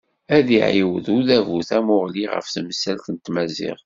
[0.35, 3.79] Ad iɛiwed udabu tamuɣli ɣef temsalt n tmaziɣt.